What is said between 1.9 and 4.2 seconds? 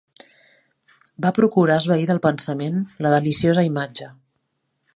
del pensament la deliciosa imatge